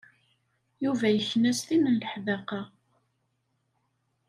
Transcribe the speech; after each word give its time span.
Yuba 0.83 1.07
yekna 1.15 1.51
s 1.59 1.61
tin 1.67 1.83
n 1.93 1.95
leḥdaqa. 2.01 2.61